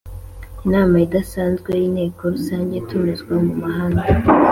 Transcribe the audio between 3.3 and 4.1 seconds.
mu mamahanga